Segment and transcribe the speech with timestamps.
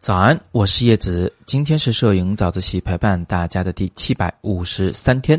[0.00, 1.30] 早安，我是叶子。
[1.44, 5.38] 今天是摄影早自习陪伴大家的第七百五十三天。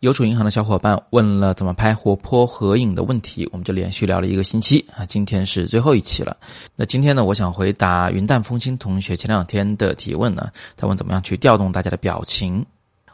[0.00, 5.04] 邮储银行的小伙伴问了怎么拍活泼合影的问题，我们就连续聊了一个星期啊。
[5.04, 6.34] 今天是最后一期了。
[6.76, 10.50] 那今天呢，我想回答云淡风轻同学前两天的提问呢。
[10.74, 12.64] 他问怎么样去调动大家的表情。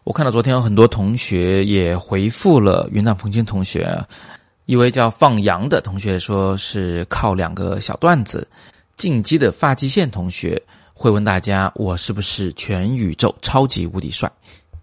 [0.04, 4.00] 我看到昨天有很多同学也回复了云淡风轻同学，
[4.66, 8.46] 一位叫放羊的同学说是靠两个小段子。
[8.96, 10.60] 进击的发际线同学
[10.94, 14.30] 会问大家：“我是不是全宇宙超级无敌帅？”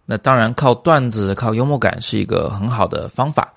[0.05, 3.53] 那当然，靠段子、靠幽默感是一个很好的方法。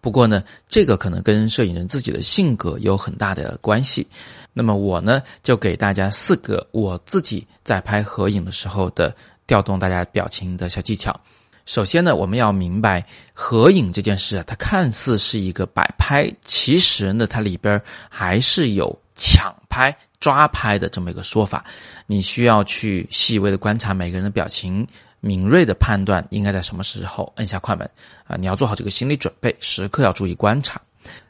[0.00, 4.06] 不过呢，这个可能跟摄影人自己的性格有很大的关系。
[4.52, 9.14] 那么我呢，就给大家四个我自己在拍合影的时候的
[9.46, 11.18] 调动大家表情的小技巧。
[11.66, 18.96] 首先呢，我们要明白合影这件事啊，它看似是一个摆拍，其实呢，它里边还是有。
[19.20, 21.64] 抢拍、抓拍的这么一个说法，
[22.06, 24.84] 你需要去细微的观察每个人的表情，
[25.20, 27.88] 敏锐的判断应该在什么时候按下快门
[28.26, 28.34] 啊！
[28.36, 30.80] 你要做好这个心理准备，时刻要注意观察。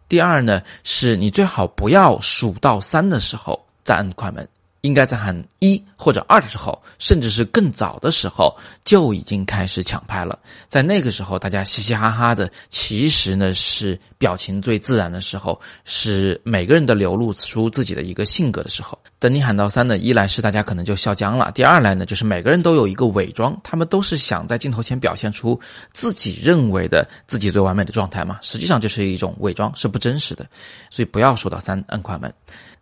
[0.08, 4.48] 第二呢，是你最好不要数到三的时候再按快门。
[4.82, 10.38] 应该在喊一或者二的时候，甚至是更早的时候就已经开始抢拍了。
[10.68, 18.98] 在那个时候，大家嘻嘻哈哈的，其实呢是表情最自然的时候，是每个人都流露出自己的一个性格的时候。
[19.18, 25.58] 等你喊到三呢，一来是大家可能就笑僵了；第二来呢，就是每个人都有一个伪装，他们都是想在镜头前表现出
[25.92, 28.38] 自己认为的自己最完美的状态嘛。
[28.42, 30.46] 实际上就是一种伪装，是不真实的。
[30.88, 32.32] 所以不要说到三摁快门。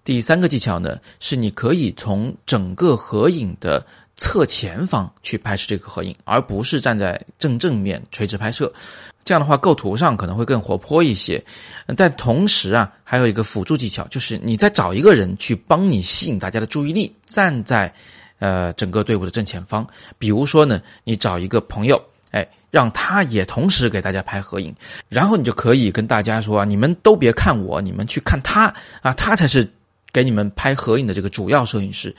[0.06, 3.84] 第三个技巧呢，是你可以从整个合影的
[4.16, 8.72] 侧前方去拍摄这个合影，而不是站在正正面垂直拍摄。
[9.24, 11.44] 这样的话，构图上可能会更活泼一些。
[11.96, 17.92] 但同时啊，还有一个辅助技巧，就是你再找一个人去帮你吸引大家的注意力，站在
[18.38, 19.84] 呃整个队伍的正前方。
[20.20, 24.72] 比如说呢，你找一个朋友，哎，让他也同时给大家拍合影，
[25.08, 28.72] 然后你就可以跟大家说啊：你们都别看我，你们去看他
[29.02, 29.68] 啊，他才是。
[30.16, 32.16] 给你们拍合影的这个主要摄影师，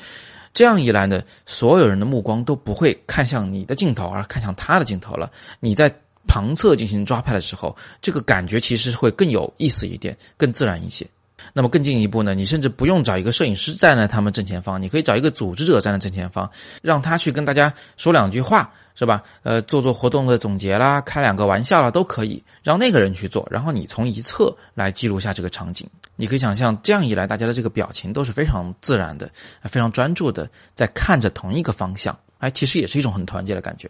[0.53, 5.31] 这样一来呢，所有人的目光都不会看向你的镜头，而看向他的镜头了。
[5.59, 5.91] 你在
[6.28, 11.08] 旁侧进行抓拍的时候，这个感觉其实会更有意思一点，更自然一些。
[11.53, 16.50] 那么更进一步呢，你甚至不用找一个摄影师站在他们正前方，你可以找一个组织者站在正前方，
[16.81, 18.72] 让他去跟大家说两句话。
[19.00, 19.22] 是吧？
[19.44, 25.88] 呃，做做活动的总结啦，开两个玩笑啦，都可以让那个人去做，然后你从一侧来记录下这个场景。
[26.16, 29.30] 你可以想象，这样一来，大家的这个表情都是非常自然的，
[29.66, 32.18] 非常专注的在看着同一个方向。
[32.40, 33.88] 哎，其实也是一种很团结的感觉。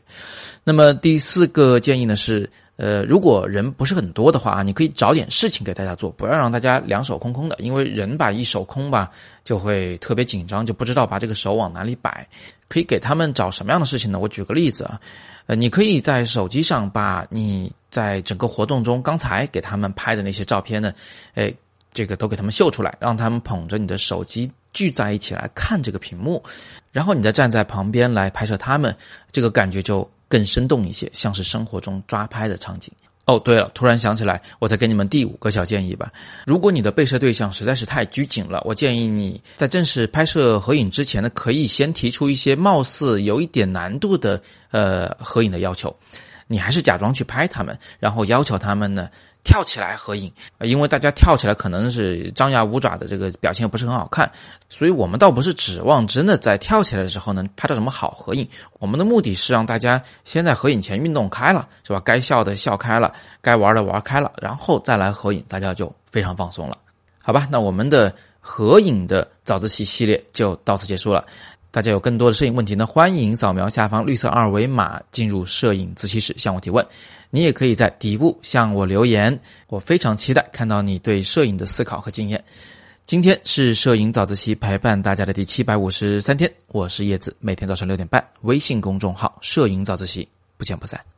[0.65, 2.51] 那么第四个建议呢是。
[2.77, 9.09] 呃，如果人不是很多的话啊，你可以找点事情给大家做，不要让大家两手空空的，因为人吧一手空吧
[9.43, 12.27] 就会特别紧张，就不知道把这个手往哪里摆。
[12.67, 14.19] 可以给他们找什么样的事情呢？
[14.19, 15.01] 我举个例子啊，
[15.47, 20.93] 呃，你可以在手机上把你在整个活动中刚才给他们拍的那些照片呢，
[21.33, 21.51] 哎，
[21.93, 26.43] 这个都给他们秀出来，让他们捧着你的手机聚在一起来看这个屏幕，
[26.91, 28.95] 然后你再站在旁边来拍摄他们，
[29.31, 30.07] 这个感觉就。
[30.27, 32.91] 更生动一些，像是生活中抓拍的场景。
[33.25, 36.11] 哦，对了，突然想起来，我再给你们第五个小建议吧。
[36.45, 45.93] 如果你的被摄对象实在是太拘谨了，我建议你在正式拍摄合影之前呢，可以先提出一些貌似有一点难度的呃合影的要求。
[46.47, 49.09] 你还是假装去拍他们，然后要求他们呢。
[49.47, 54.29] 跳起来合影，因为大家跳起来可能是张牙舞爪的，这个表情不是很好看，
[54.67, 58.45] 所以我们倒不是指望真的在跳起来的时候能拍到什么好合影。
[58.81, 62.01] 我们的目的是让大家先在合影前运动开了，是吧？
[62.03, 66.77] 该笑的笑开了，该玩的玩开了，然后再来合影，大家就非常放松了，
[67.21, 67.47] 好吧？
[67.49, 71.25] 那我们的合影的早自习系列就到此结束了。
[71.71, 76.85] 大家有更多的摄影问题呢，欢迎扫描下方绿色二维码进入摄影自习室向我提问。
[77.29, 82.43] 你也可以在底部向我留言，我非常期待看到你对摄影的思考和经验。
[83.05, 90.27] 今天是摄影早自习陪伴大家的第七百五十三天，我是叶子，每天早上六点半，微信公众号“摄影早自习”，
[90.57, 91.16] 不见不散。